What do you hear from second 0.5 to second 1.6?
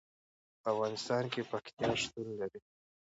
په افغانستان کې